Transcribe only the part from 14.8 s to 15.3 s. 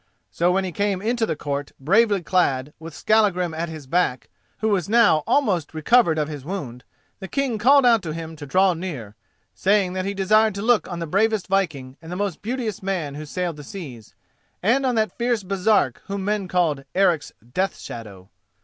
on that